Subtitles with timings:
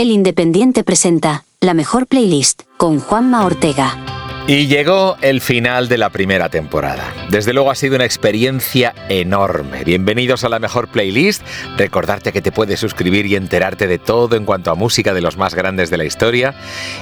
[0.00, 4.09] El Independiente presenta la mejor playlist con Juanma Ortega.
[4.46, 7.14] Y llegó el final de la primera temporada.
[7.28, 9.84] Desde luego ha sido una experiencia enorme.
[9.84, 11.42] Bienvenidos a la mejor playlist.
[11.76, 15.36] Recordarte que te puedes suscribir y enterarte de todo en cuanto a música de los
[15.36, 16.54] más grandes de la historia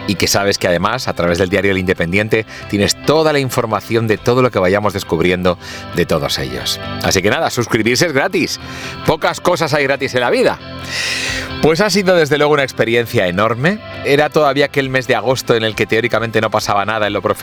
[0.07, 4.09] y que sabes que además a través del diario El Independiente tienes toda la información
[4.09, 5.59] de todo lo que vayamos descubriendo
[5.97, 6.79] de todos ellos.
[7.03, 8.61] Así que nada, suscribirse es gratis.
[9.07, 10.59] Pocas cosas hay gratis en la vida.
[11.63, 13.81] Pues ha sido desde luego una experiencia enorme.
[14.05, 17.23] Era todavía aquel mes de agosto en el que teóricamente no pasaba nada en lo
[17.23, 17.38] profesional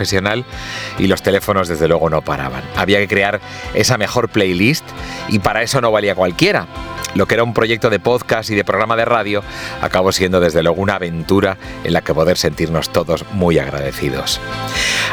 [0.98, 2.62] y los teléfonos desde luego no paraban.
[2.76, 3.40] Había que crear
[3.74, 4.84] esa mejor playlist
[5.28, 6.66] y para eso no valía cualquiera.
[7.14, 9.42] Lo que era un proyecto de podcast y de programa de radio
[9.80, 14.38] acabó siendo desde luego una aventura en la que poder sentirnos todos muy agradecidos.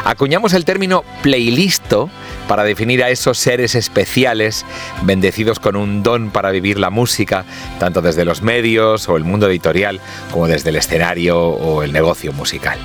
[0.04, 2.10] Acuñamos el término playlisto
[2.46, 4.66] para definir a esos seres especiales
[5.02, 7.46] bendecidos con un don para vivir la música,
[7.78, 12.34] tanto desde los medios o el mundo editorial como desde el escenario o el negocio
[12.34, 12.78] musical.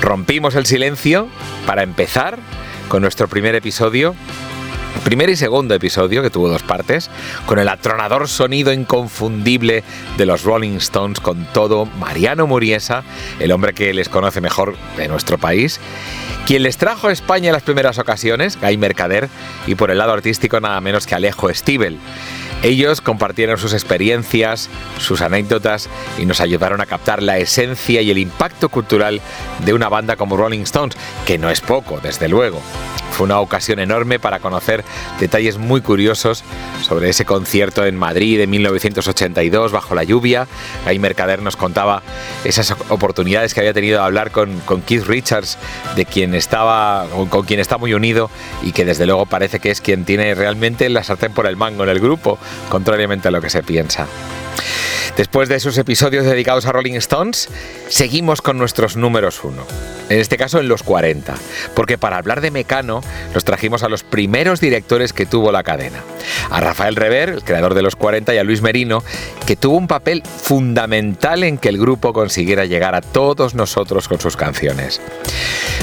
[0.00, 0.85] Rompimos el silencio
[1.66, 2.38] para empezar
[2.88, 4.14] con nuestro primer episodio
[5.00, 7.10] primer y segundo episodio, que tuvo dos partes,
[7.46, 9.84] con el atronador sonido inconfundible
[10.16, 13.04] de los Rolling Stones, con todo Mariano Muriesa,
[13.38, 15.80] el hombre que les conoce mejor de nuestro país,
[16.46, 19.28] quien les trajo a España en las primeras ocasiones, Guy Mercader,
[19.66, 21.98] y por el lado artístico nada menos que Alejo Stivel.
[22.62, 25.88] Ellos compartieron sus experiencias, sus anécdotas
[26.18, 29.20] y nos ayudaron a captar la esencia y el impacto cultural
[29.64, 32.62] de una banda como Rolling Stones, que no es poco, desde luego.
[33.12, 34.84] Fue una ocasión enorme para conocer
[35.20, 36.44] detalles muy curiosos
[36.82, 40.46] sobre ese concierto en Madrid de 1982 bajo la lluvia.
[40.84, 42.02] Ahí Mercader nos contaba
[42.44, 45.58] esas oportunidades que había tenido de hablar con, Keith Richards,
[45.96, 48.30] de quien estaba, con quien está muy unido
[48.62, 51.84] y que desde luego parece que es quien tiene realmente la sartén por el mango
[51.84, 54.06] en el grupo, contrariamente a lo que se piensa.
[55.16, 57.48] Después de esos episodios dedicados a Rolling Stones,
[57.88, 59.64] seguimos con nuestros números uno.
[60.10, 61.34] En este caso en los 40,
[61.74, 63.00] porque para hablar de Mecano
[63.34, 66.02] nos trajimos a los primeros directores que tuvo la cadena.
[66.50, 69.02] A Rafael Rever, el creador de los 40, y a Luis Merino,
[69.46, 74.20] que tuvo un papel fundamental en que el grupo consiguiera llegar a todos nosotros con
[74.20, 75.00] sus canciones.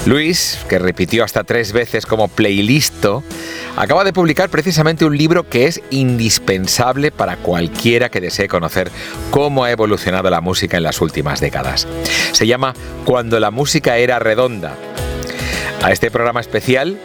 [0.05, 3.23] Luis, que repitió hasta tres veces como playlisto,
[3.77, 8.91] acaba de publicar precisamente un libro que es indispensable para cualquiera que desee conocer
[9.31, 11.87] cómo ha evolucionado la música en las últimas décadas.
[12.31, 12.73] Se llama
[13.05, 14.75] Cuando la música era redonda.
[15.81, 16.97] A este programa especial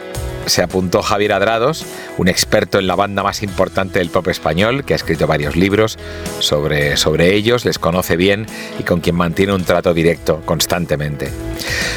[0.49, 1.85] se apuntó Javier Adrados,
[2.17, 5.99] un experto en la banda más importante del pop español, que ha escrito varios libros
[6.41, 8.47] sobre, sobre ellos, les conoce bien
[8.79, 11.31] y con quien mantiene un trato directo constantemente.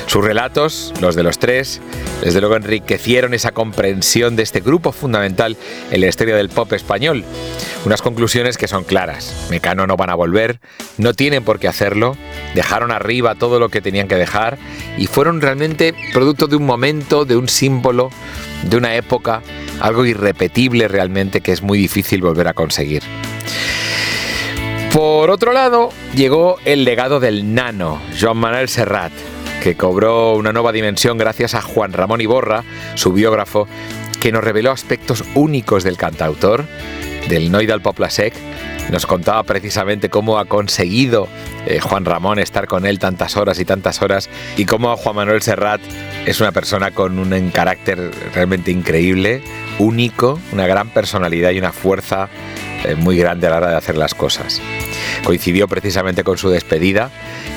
[0.07, 1.81] Sus relatos, los de los tres,
[2.23, 5.57] desde luego enriquecieron esa comprensión de este grupo fundamental
[5.91, 7.23] en la historia del pop español.
[7.85, 9.47] Unas conclusiones que son claras.
[9.49, 10.59] Mecano no van a volver,
[10.97, 12.15] no tienen por qué hacerlo,
[12.53, 14.57] dejaron arriba todo lo que tenían que dejar
[14.97, 18.11] y fueron realmente producto de un momento, de un símbolo,
[18.63, 19.41] de una época,
[19.79, 23.03] algo irrepetible realmente que es muy difícil volver a conseguir.
[24.93, 29.13] Por otro lado, llegó el legado del nano, Joan Manuel Serrat,
[29.63, 32.63] que cobró una nueva dimensión gracias a Juan Ramón Iborra,
[32.95, 33.67] su biógrafo,
[34.19, 36.65] que nos reveló aspectos únicos del cantautor,
[37.29, 38.33] del Noidal Poplasec,
[38.91, 41.27] nos contaba precisamente cómo ha conseguido
[41.65, 45.41] eh, Juan Ramón estar con él tantas horas y tantas horas y cómo Juan Manuel
[45.41, 45.79] Serrat
[46.25, 49.41] es una persona con un carácter realmente increíble,
[49.79, 52.29] único, una gran personalidad y una fuerza
[52.83, 54.61] eh, muy grande a la hora de hacer las cosas.
[55.23, 57.09] Coincidió precisamente con su despedida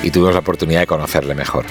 [0.03, 1.65] y tuvimos la oportunidad de conocerle mejor.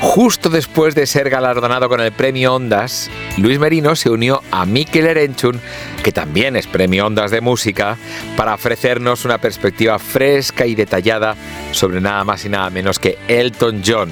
[0.00, 5.06] Justo después de ser galardonado con el premio Ondas, Luis Merino se unió a Mikel
[5.06, 5.60] Erenchun,
[6.02, 7.96] que también es premio Ondas de música,
[8.36, 11.36] para ofrecernos una perspectiva fresca y detallada
[11.72, 14.10] sobre nada más y nada menos que Elton John.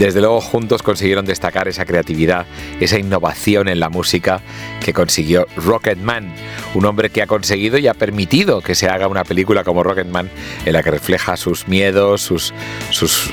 [0.00, 2.46] Desde luego juntos consiguieron destacar esa creatividad,
[2.80, 4.40] esa innovación en la música
[4.82, 6.32] que consiguió Rocketman,
[6.72, 10.30] un hombre que ha conseguido y ha permitido que se haga una película como Rocketman
[10.64, 12.54] en la que refleja sus miedos, sus,
[12.88, 13.30] sus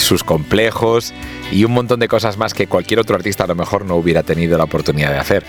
[0.00, 1.12] sus complejos
[1.50, 4.22] y un montón de cosas más que cualquier otro artista a lo mejor no hubiera
[4.22, 5.44] tenido la oportunidad de hacer.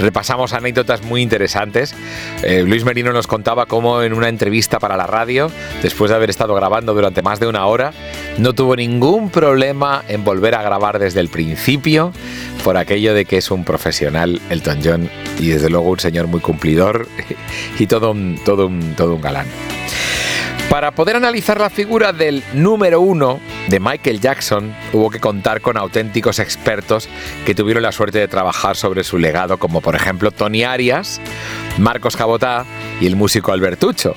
[0.00, 1.94] Repasamos anécdotas muy interesantes.
[2.42, 5.50] Eh, Luis Merino nos contaba cómo en una entrevista para la radio,
[5.82, 7.92] después de haber estado grabando durante más de una hora,
[8.38, 12.12] no tuvo ningún problema en volver a grabar desde el principio
[12.64, 16.40] por aquello de que es un profesional Elton John y desde luego un señor muy
[16.40, 17.08] cumplidor
[17.78, 18.14] y todo
[18.44, 19.46] todo todo un galán.
[20.72, 25.76] Para poder analizar la figura del número uno de Michael Jackson, hubo que contar con
[25.76, 27.10] auténticos expertos
[27.44, 31.20] que tuvieron la suerte de trabajar sobre su legado, como por ejemplo Tony Arias,
[31.76, 32.64] Marcos Cabotá
[33.02, 34.14] y el músico Albertucho.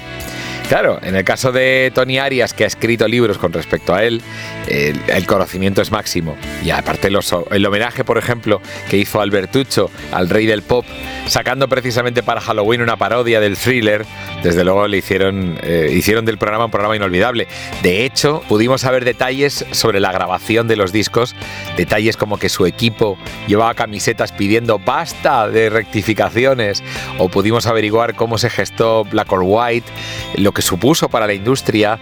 [0.70, 4.22] Claro, en el caso de Tony Arias, que ha escrito libros con respecto a él,
[4.68, 6.36] el, conocimiento es máximo.
[6.64, 10.84] Y aparte el homenaje, por ejemplo, que hizo Albertucho al rey del pop,
[11.28, 14.06] sacando precisamente para Halloween una parodia del thriller,
[14.46, 17.48] desde luego le hicieron, eh, hicieron del programa un programa inolvidable.
[17.82, 21.36] De hecho, pudimos saber detalles sobre la grabación de los discos,
[21.78, 26.84] detalles como que su equipo llevaba camisetas pidiendo basta de rectificaciones,
[27.18, 29.92] o pudimos averiguar cómo se gestó Black or White,
[30.38, 31.98] lo que supuso para la industria,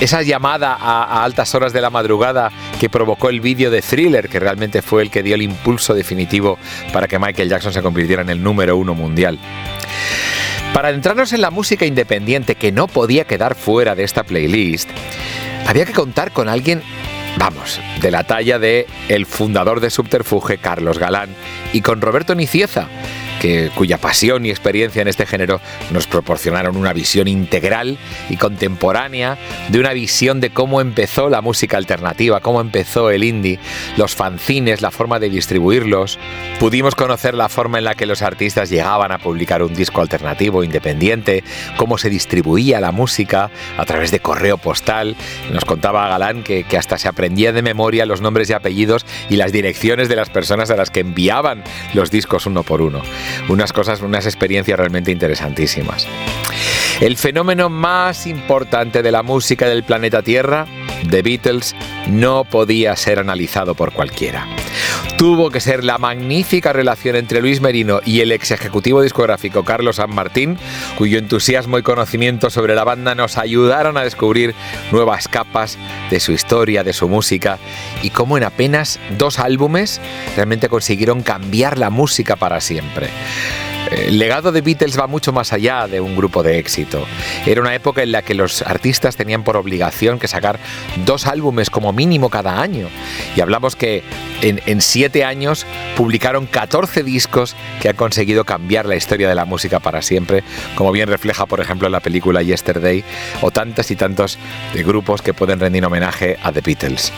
[0.00, 2.50] esa llamada a, altas horas de la madrugada
[2.80, 6.58] que provocó el vídeo de Thriller, que realmente fue el que dio el impulso definitivo
[6.90, 9.38] para que Michael Jackson se convirtiera en el número uno mundial.
[10.74, 14.88] Para adentrarnos en la música independiente que no podía quedar fuera de esta playlist,
[15.66, 16.82] había que contar con alguien,
[17.36, 21.28] vamos, de la talla de el fundador de Subterfuge, Carlos Galán,
[21.74, 22.88] y con Roberto Nicieza,
[23.74, 25.60] cuya pasión y experiencia en este género
[25.90, 27.98] nos proporcionaron una visión integral
[28.30, 33.58] y contemporánea de una visión de cómo empezó la música alternativa, cómo empezó el indie,
[33.96, 36.18] los fanzines, la forma de distribuirlos.
[36.60, 40.62] Pudimos conocer la forma en la que los artistas llegaban a publicar un disco alternativo
[40.62, 41.42] independiente,
[41.76, 45.16] cómo se distribuía la música a través de correo postal.
[45.52, 49.36] Nos contaba Galán que, que hasta se aprendía de memoria los nombres y apellidos y
[49.36, 51.64] las direcciones de las personas a las que enviaban
[51.94, 53.02] los discos uno por uno
[53.48, 56.06] unas cosas, unas experiencias realmente interesantísimas.
[57.00, 60.66] El fenómeno más importante de la música del planeta Tierra,
[61.10, 61.74] The Beatles,
[62.08, 64.46] no podía ser analizado por cualquiera.
[65.22, 69.94] Tuvo que ser la magnífica relación entre Luis Merino y el ex ejecutivo discográfico Carlos
[69.94, 70.58] San Martín,
[70.98, 74.52] cuyo entusiasmo y conocimiento sobre la banda nos ayudaron a descubrir
[74.90, 75.78] nuevas capas
[76.10, 77.60] de su historia, de su música,
[78.02, 80.00] y cómo en apenas dos álbumes
[80.34, 83.08] realmente consiguieron cambiar la música para siempre.
[83.92, 87.06] El legado de Beatles va mucho más allá de un grupo de éxito.
[87.46, 90.58] Era una época en la que los artistas tenían por obligación que sacar
[91.04, 92.88] dos álbumes como mínimo cada año.
[93.36, 94.02] Y hablamos que
[94.40, 95.66] en, siete años
[95.96, 100.42] publicaron 14 discos que han conseguido cambiar la historia de la música para siempre,
[100.74, 103.04] como bien refleja, por ejemplo, la película Yesterday,
[103.40, 104.38] o tantos y tantos
[104.74, 107.12] de grupos que pueden rendir homenaje a The Beatles.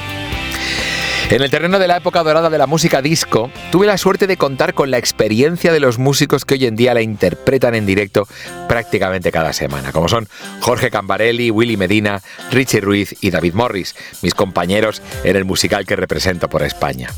[1.30, 4.36] En el terreno de la época dorada de la música disco, tuve la suerte de
[4.36, 8.28] contar con la experiencia de los músicos que hoy en día la interpretan en directo
[8.68, 10.28] prácticamente cada semana, como son
[10.60, 15.96] Jorge Cambarelli, Willy Medina, Richie Ruiz y David Morris, mis compañeros en el musical que
[15.96, 17.08] represento por España.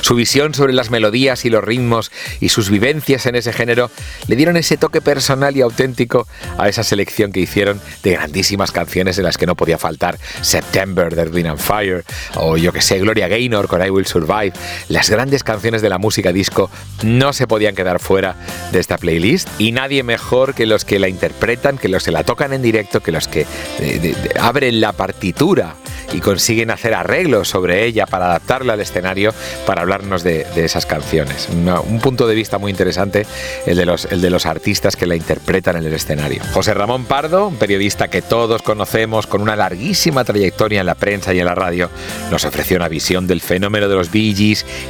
[0.00, 2.10] Su visión sobre las melodías y los ritmos
[2.40, 3.90] y sus vivencias en ese género
[4.26, 6.26] le dieron ese toque personal y auténtico
[6.58, 11.14] a esa selección que hicieron de grandísimas canciones en las que no podía faltar September
[11.14, 12.04] de Wind and Fire
[12.34, 13.35] o yo que sé, Gloria Gaynor
[13.68, 14.52] con I Will Survive,
[14.88, 16.70] las grandes canciones de la música disco
[17.02, 18.34] no se podían quedar fuera
[18.72, 22.24] de esta playlist y nadie mejor que los que la interpretan, que los que la
[22.24, 23.46] tocan en directo, que los que
[23.78, 25.74] eh, abren la partitura
[26.12, 29.34] y consiguen hacer arreglos sobre ella para adaptarla al escenario
[29.66, 31.48] para hablarnos de, esas canciones.
[31.48, 33.26] un punto de vista muy interesante
[33.66, 36.42] el de, los, artistas que la interpretan en el escenario.
[36.52, 41.34] José Ramón Pardo, un periodista que todos conocemos con una larguísima trayectoria en la prensa
[41.34, 41.90] y en la radio,
[42.30, 44.26] nos ofreció una visión del fenómeno de los Bee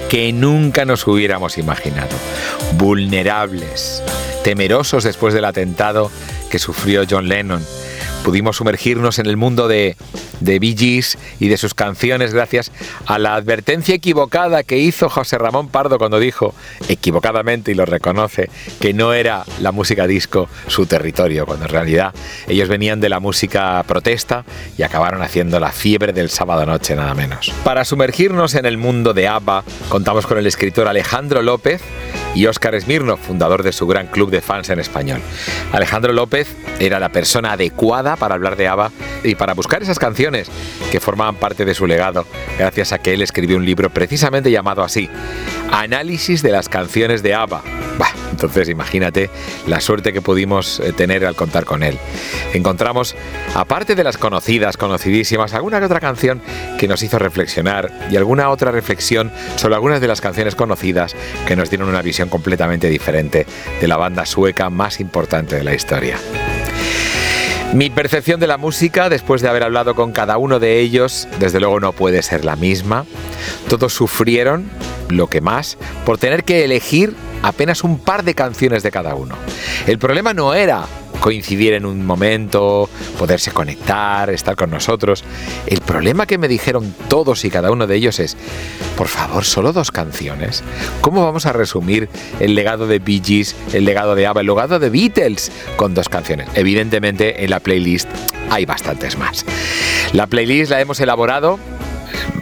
[0.09, 2.17] que nunca nos hubiéramos imaginado.
[2.73, 4.03] Vulnerables,
[4.43, 6.11] temerosos después del atentado
[6.51, 7.65] que sufrió John Lennon
[8.27, 9.95] pudimos sumergirnos en el mundo de,
[10.41, 10.75] de Bee
[11.39, 12.73] y de sus canciones gracias
[13.07, 16.53] a la advertencia equivocada que hizo José Ramón Pardo cuando dijo,
[16.89, 22.15] equivocadamente y lo reconoce, que no era la música disco su territorio, cuando en realidad
[22.49, 24.45] ellos venían de la música protesta
[24.77, 27.53] y acabaron haciendo la fiebre del sábado noche nada menos.
[27.63, 31.81] Para sumergirnos en el mundo de ABBA, contamos con el escritor Alejandro López
[32.37, 35.21] y Óscar Smirno, fundador de su gran club de fans en español.
[35.73, 38.93] Alejandro López era la persona adecuada para hablar de ABBA
[39.25, 40.49] y para buscar esas canciones
[40.93, 42.27] que formaban parte de su legado,
[42.59, 45.09] gracias a que él escribió un libro precisamente llamado así,
[45.73, 47.63] Análisis de las canciones de ABBA.
[48.37, 49.31] Entonces imagínate
[49.67, 51.99] la suerte que pudimos eh, tener al contar con él.
[52.55, 53.17] Encontramos,
[53.55, 56.41] aparte de las conocidas, conocidísimas, alguna que otra canción
[56.79, 61.17] que nos hizo reflexionar y alguna otra reflexión sobre algunas de las canciones conocidas
[61.47, 63.47] que nos dieron una visión completamente diferente
[63.81, 66.17] de la banda sueca más importante de la historia.
[67.77, 71.61] Mi percepción de la música, después de haber hablado con cada uno de ellos, desde
[71.61, 73.05] luego no puede ser la misma.
[73.69, 74.71] Todos sufrieron,
[75.11, 79.37] lo que más, por tener que elegir apenas un par de canciones de cada uno.
[79.87, 80.87] El problema no era
[81.21, 85.25] coincidir en un momento, poderse conectar, estar con nosotros.
[85.67, 88.37] El problema que me dijeron todos y cada uno de ellos es,
[88.97, 90.63] por favor, solo dos canciones.
[91.01, 92.09] ¿Cómo vamos a resumir
[92.41, 96.09] el legado de Bee Gees, el legado de ABBA, el legado de Beatles con dos
[96.09, 96.49] canciones?
[96.55, 98.09] Evidentemente en la playlist
[98.51, 99.45] hay bastantes más.
[100.13, 101.59] La playlist la hemos elaborado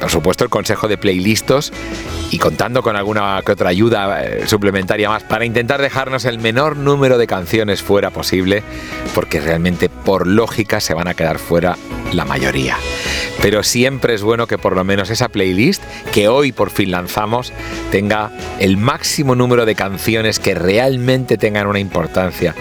[0.00, 1.73] por supuesto, el consejo de playlistos
[2.31, 6.76] y contando con alguna que otra ayuda eh, suplementaria más para intentar dejarnos el menor
[6.76, 8.62] número de canciones fuera posible,
[9.14, 11.76] porque realmente por lógica se van a quedar fuera
[12.12, 12.76] la mayoría.
[13.41, 17.53] Pero siempre es bueno que por lo menos esa playlist que hoy por fin lanzamos
[17.91, 22.55] tenga el máximo número de canciones que realmente tengan una importancia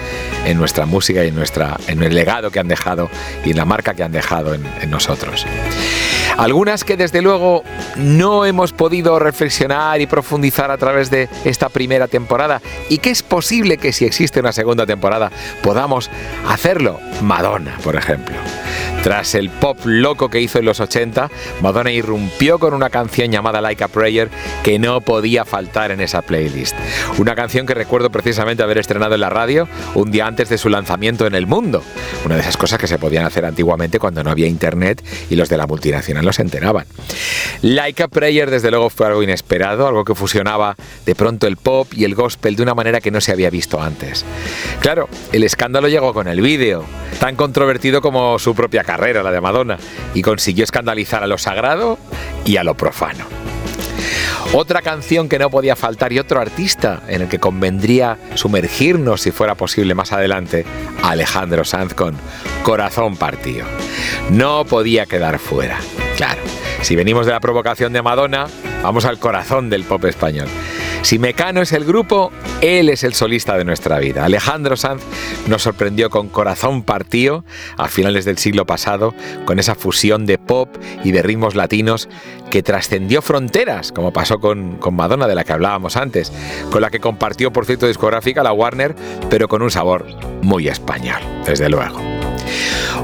[0.44, 3.08] en nuestra música y en, nuestra, en el legado que han dejado
[3.44, 5.46] y en la marca que han dejado en, en nosotros.
[6.36, 7.62] Algunas que desde luego
[7.96, 13.22] no hemos podido reflexionar y profundizar a través de esta primera temporada y que es
[13.22, 15.30] posible que si existe una segunda temporada
[15.62, 16.10] podamos
[16.48, 17.00] hacerlo.
[17.22, 18.34] Madonna, por ejemplo.
[19.02, 23.60] Tras el pop loco que hizo en los 80, Madonna irrumpió con una canción llamada
[23.60, 24.30] Like a Prayer
[24.62, 26.74] que no podía faltar en esa playlist.
[27.18, 30.70] Una canción que recuerdo precisamente haber estrenado en la radio un día antes de su
[30.70, 31.82] lanzamiento en el mundo.
[32.24, 35.50] Una de esas cosas que se podían hacer antiguamente cuando no había internet y los
[35.50, 36.86] de la multinacional no se enteraban.
[37.60, 41.92] Like a Prayer desde luego fue algo inesperado, algo que fusionaba de pronto el pop
[41.92, 44.24] y el gospel de una manera que no se había visto antes.
[44.80, 46.84] Claro, el escándalo llegó con el vídeo,
[47.20, 49.76] tan controvertido como su propia carrera carrera, la de Madonna,
[50.14, 51.98] y consiguió escandalizar a lo sagrado
[52.44, 53.33] y a lo profano.
[54.52, 59.30] Otra canción que no podía faltar y otro artista en el que convendría sumergirnos si
[59.30, 60.64] fuera posible más adelante,
[61.02, 62.16] Alejandro Sanz con
[62.62, 63.66] Corazón Partido.
[64.30, 65.78] No podía quedar fuera.
[66.16, 66.40] Claro,
[66.82, 68.46] si venimos de la provocación de Madonna,
[68.82, 70.48] vamos al corazón del pop español.
[71.04, 72.32] Si Mecano es el grupo,
[72.62, 74.24] él es el solista de nuestra vida.
[74.24, 75.02] Alejandro Sanz
[75.46, 77.44] nos sorprendió con Corazón Partido
[77.76, 82.08] a finales del siglo pasado, con esa fusión de pop y de ritmos latinos
[82.50, 86.32] que trascendió fronteras, como pasó con, con Madonna, de la que hablábamos antes,
[86.70, 88.96] con la que compartió, por cierto, discográfica la Warner,
[89.28, 90.06] pero con un sabor
[90.40, 92.23] muy español, desde luego.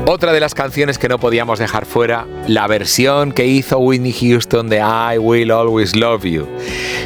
[0.07, 4.69] Otra de las canciones que no podíamos dejar fuera, la versión que hizo Whitney Houston
[4.69, 6.47] de I Will Always Love You.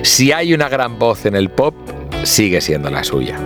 [0.02, 1.74] Si hay una gran voz en el pop,
[2.22, 3.38] sigue siendo la suya.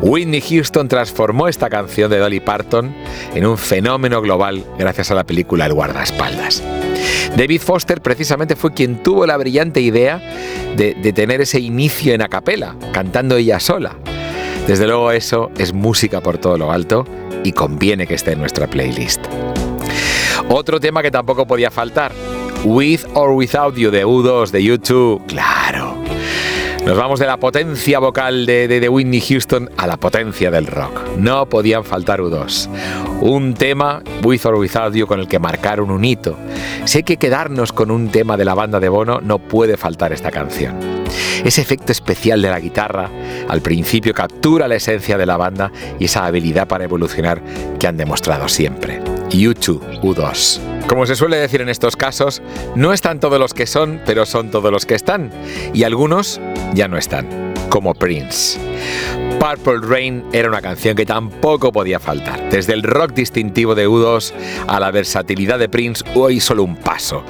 [0.00, 2.94] Whitney Houston transformó esta canción de Dolly Parton
[3.34, 6.62] en un fenómeno global gracias a la película El guardaespaldas.
[7.36, 10.20] David Foster precisamente fue quien tuvo la brillante idea
[10.76, 13.96] de, tener ese inicio en acapela, cantando ella sola.
[14.66, 17.06] Desde luego eso es música por todo lo alto
[17.44, 19.20] y conviene que esté en nuestra playlist.
[20.48, 22.12] Otro tema que tampoco podía faltar,
[22.64, 25.96] With or Without You de U2 de YouTube, claro.
[26.84, 31.18] Nos vamos de la potencia vocal de, de, Whitney Houston a la potencia del rock.
[31.18, 32.68] No podían faltar U2.
[33.20, 36.38] Un tema, With or Without You, con el que marcaron un hito.
[36.94, 40.30] Hay que quedarnos con un tema de la banda de Bono, no puede faltar esta
[40.30, 40.97] canción.
[41.44, 43.10] Ese efecto especial de la guitarra
[43.48, 47.42] al principio captura la esencia de la banda y esa habilidad para evolucionar
[47.78, 49.00] que han demostrado siempre.
[49.30, 50.60] U2, U2.
[50.86, 52.40] Como se suele decir en estos casos,
[52.74, 55.30] no están todos los que son, pero son todos los que están.
[55.74, 56.40] Y algunos
[56.72, 58.58] ya no están, como Prince.
[59.38, 62.50] Purple Rain era una canción que tampoco podía faltar.
[62.50, 64.32] Desde el rock distintivo de U2
[64.66, 67.22] a la versatilidad de Prince, hoy solo un paso.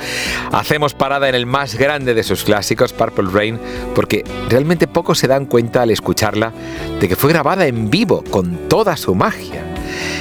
[0.51, 3.61] Hacemos parada en el más grande de sus clásicos, Purple Rain,
[3.95, 6.53] porque realmente pocos se dan cuenta al escucharla
[6.99, 9.68] de que fue grabada en vivo, con toda su magia.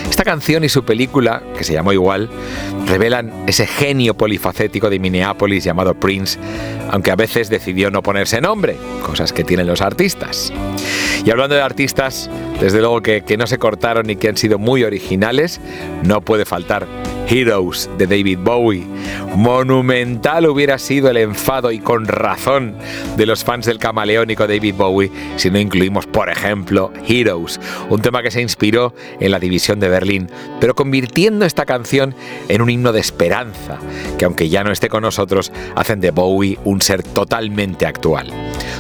[0.10, 2.30] Esta canción y su película, que se llamó igual,
[2.88, 6.40] revelan ese genio polifacético de Minneapolis llamado Prince,
[6.90, 10.52] aunque a veces decidió no ponerse nombre, cosas que tienen los artistas.
[11.24, 12.30] Y hablando de artistas,
[12.60, 15.60] desde luego que, que no se cortaron y que han sido muy originales,
[16.04, 16.88] no puede faltar
[17.30, 18.86] Heroes de David Bowie.
[19.36, 22.76] Monumental hubiera sido el enfado y con razón
[23.18, 28.24] de los fans del camaleónico David Bowie si no incluimos, por ejemplo, Heroes, un tema
[28.24, 30.30] que se inspiró en la división de Berlín,
[30.60, 32.16] pero convirtiendo esta canción
[32.48, 33.78] en un himno de esperanza,
[34.18, 38.32] que aunque ya no esté con nosotros, hacen de Bowie un ser totalmente actual.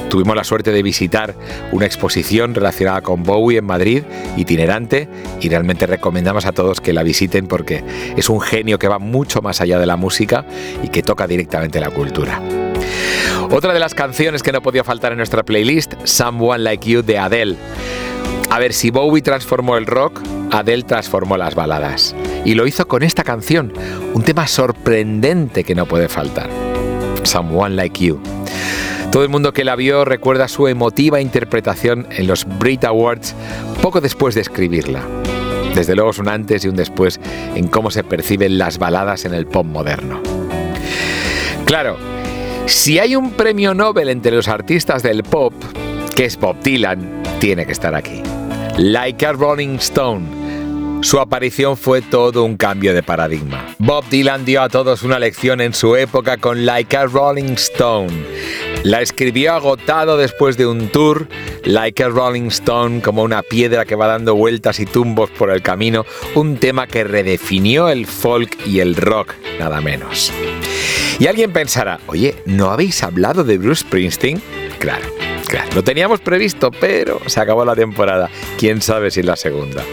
[0.09, 1.35] Tuvimos la suerte de visitar
[1.71, 4.03] una exposición relacionada con Bowie en Madrid,
[4.37, 5.09] itinerante,
[5.41, 7.83] y realmente recomendamos a todos que la visiten porque
[8.15, 10.45] es un genio que va mucho más allá de la música
[10.81, 12.41] y que toca directamente la cultura.
[13.51, 17.17] Otra de las canciones que no podía faltar en nuestra playlist, Someone Like You de
[17.17, 17.55] Adele.
[18.49, 20.21] A ver, si Bowie transformó el rock,
[20.51, 22.15] Adele transformó las baladas.
[22.45, 23.73] Y lo hizo con esta canción,
[24.13, 26.49] un tema sorprendente que no puede faltar.
[27.23, 28.36] Someone Like You.
[29.11, 33.33] Todo el mundo que la vio recuerda su emotiva interpretación en los Brit Awards
[33.81, 35.03] poco después de escribirla.
[35.73, 37.19] Desde luego es un antes y un después
[37.55, 40.21] en cómo se perciben las baladas en el pop moderno.
[41.65, 41.97] Claro,
[42.65, 45.53] si hay un premio Nobel entre los artistas del pop,
[46.15, 48.21] que es Bob Dylan, tiene que estar aquí.
[48.77, 51.01] Like a Rolling Stone.
[51.01, 53.63] Su aparición fue todo un cambio de paradigma.
[53.77, 58.11] Bob Dylan dio a todos una lección en su época con Like a Rolling Stone.
[58.87, 61.27] La escribió agotado después de un tour,
[61.65, 65.61] Like a Rolling Stone, como una piedra que va dando vueltas y tumbos por el
[65.61, 70.31] camino, un tema que redefinió el folk y el rock, nada menos.
[71.19, 74.41] Y alguien pensará, oye, ¿no habéis hablado de Bruce Springsteen?
[74.79, 75.09] Claro,
[75.47, 78.29] claro, lo teníamos previsto, pero se acabó la temporada.
[78.57, 79.83] ¿Quién sabe si la segunda?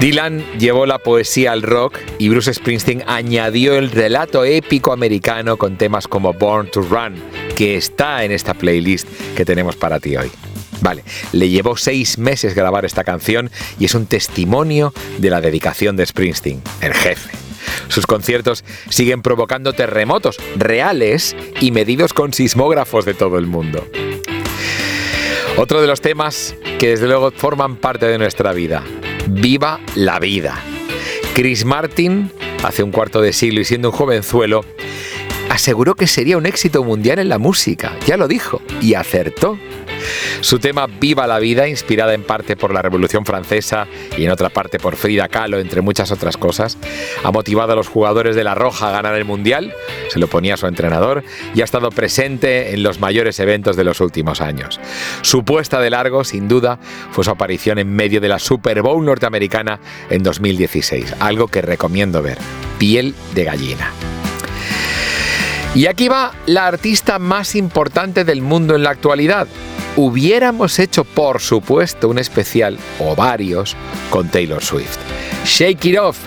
[0.00, 5.76] Dylan llevó la poesía al rock y Bruce Springsteen añadió el relato épico americano con
[5.76, 7.16] temas como Born to Run,
[7.58, 10.30] que está en esta playlist que tenemos para ti hoy.
[10.80, 13.50] Vale, le llevó seis meses grabar esta canción
[13.80, 17.30] y es un testimonio de la dedicación de Springsteen, el jefe.
[17.88, 23.84] Sus conciertos siguen provocando terremotos reales y medidos con sismógrafos de todo el mundo.
[25.56, 28.84] Otro de los temas que desde luego forman parte de nuestra vida,
[29.26, 30.62] Viva la vida.
[31.34, 32.30] Chris Martin,
[32.62, 34.64] hace un cuarto de siglo y siendo un jovenzuelo,
[35.50, 39.58] aseguró que sería un éxito mundial en la música, ya lo dijo, y acertó.
[40.40, 43.86] Su tema Viva la vida, inspirada en parte por la Revolución Francesa
[44.16, 46.78] y en otra parte por Frida Kahlo, entre muchas otras cosas,
[47.24, 49.74] ha motivado a los jugadores de La Roja a ganar el Mundial,
[50.08, 51.24] se lo ponía su entrenador,
[51.54, 54.80] y ha estado presente en los mayores eventos de los últimos años.
[55.22, 56.78] Su puesta de largo, sin duda,
[57.10, 62.22] fue su aparición en medio de la Super Bowl norteamericana en 2016, algo que recomiendo
[62.22, 62.38] ver,
[62.78, 63.92] piel de gallina.
[65.74, 69.46] Y aquí va la artista más importante del mundo en la actualidad,
[69.96, 73.76] hubiéramos hecho, por supuesto, un especial o varios
[74.10, 74.98] con Taylor Swift.
[75.44, 76.18] Shake It Off,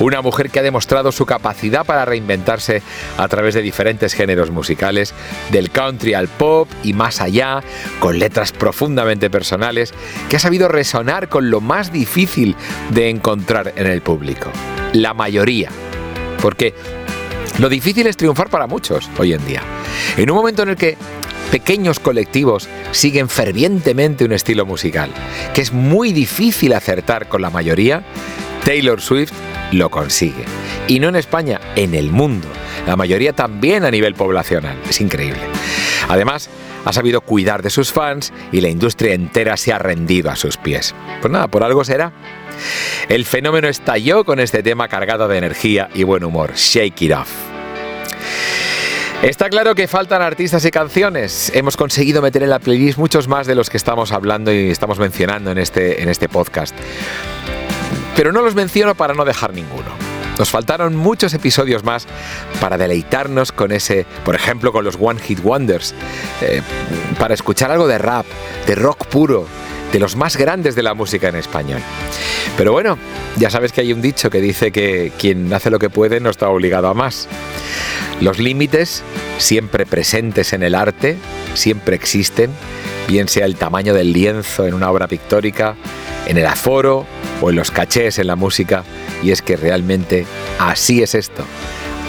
[0.00, 2.82] una mujer que ha demostrado su capacidad para reinventarse
[3.16, 5.14] a través de diferentes géneros musicales,
[5.50, 7.62] del country al pop y más allá,
[8.00, 9.94] con letras profundamente personales,
[10.28, 12.56] que ha sabido resonar con lo más difícil
[12.90, 14.50] de encontrar en el público,
[14.92, 15.70] la mayoría.
[16.40, 16.74] Porque
[17.58, 19.62] lo difícil es triunfar para muchos hoy en día.
[20.16, 20.96] En un momento en el que
[21.50, 25.10] pequeños colectivos siguen fervientemente un estilo musical,
[25.54, 28.04] que es muy difícil acertar con la mayoría,
[28.64, 29.32] Taylor Swift
[29.72, 30.44] lo consigue.
[30.86, 32.48] Y no en España, en el mundo.
[32.86, 34.78] La mayoría también a nivel poblacional.
[34.88, 35.40] Es increíble.
[36.08, 36.48] Además,
[36.84, 40.56] ha sabido cuidar de sus fans y la industria entera se ha rendido a sus
[40.56, 40.94] pies.
[41.20, 42.12] Pues nada, por algo será.
[43.08, 47.57] El fenómeno estalló con este tema cargado de energía y buen humor, Shake It Off.
[49.22, 51.50] Está claro que faltan artistas y canciones.
[51.52, 55.00] Hemos conseguido meter en la playlist muchos más de los que estamos hablando y estamos
[55.00, 56.72] mencionando en este, en este podcast.
[58.14, 59.90] Pero no los menciono para no dejar ninguno.
[60.38, 62.06] Nos faltaron muchos episodios más
[62.60, 65.96] para deleitarnos con ese, por ejemplo, con los One Hit Wonders,
[66.40, 66.62] eh,
[67.18, 68.24] para escuchar algo de rap,
[68.68, 69.46] de rock puro,
[69.90, 71.80] de los más grandes de la música en español.
[72.56, 72.96] Pero bueno,
[73.36, 76.30] ya sabes que hay un dicho que dice que quien hace lo que puede no
[76.30, 77.28] está obligado a más.
[78.20, 79.02] Los límites,
[79.38, 81.16] siempre presentes en el arte,
[81.54, 82.50] siempre existen,
[83.06, 85.76] bien sea el tamaño del lienzo en una obra pictórica,
[86.26, 87.06] en el aforo
[87.40, 88.82] o en los cachés en la música,
[89.22, 90.26] y es que realmente
[90.58, 91.44] así es esto,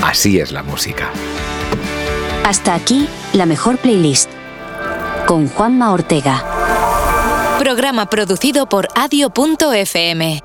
[0.02, 1.10] así es la música.
[2.44, 4.32] Hasta aquí, la mejor playlist.
[5.28, 6.44] Con Juanma Ortega.
[7.60, 10.42] Programa producido por adio.fm.